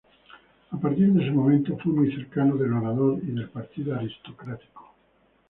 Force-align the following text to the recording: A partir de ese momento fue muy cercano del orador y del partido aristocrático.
A 0.71 0.77
partir 0.79 1.13
de 1.13 1.21
ese 1.21 1.29
momento 1.31 1.77
fue 1.77 1.93
muy 1.93 2.11
cercano 2.11 2.55
del 2.57 2.73
orador 2.73 3.19
y 3.21 3.33
del 3.33 3.49
partido 3.51 3.93
aristocrático. 3.95 4.95